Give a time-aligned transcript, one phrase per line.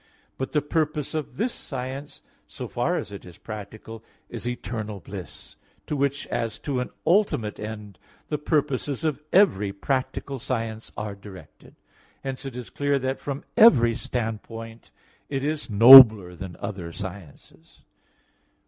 [0.35, 4.99] But the purpose of this science, in so far as it is practical, is eternal
[4.99, 11.13] bliss; to which as to an ultimate end the purposes of every practical science are
[11.13, 11.75] directed.
[12.23, 14.89] Hence it is clear that from every standpoint,
[15.29, 17.83] it is nobler than other sciences.